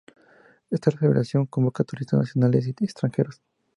Esta 0.71 0.89
celebración 0.89 1.45
convoca 1.45 1.83
a 1.83 1.85
turistas 1.85 2.17
nacionales 2.21 2.65
y 2.65 2.71
extranjeros. 2.83 3.39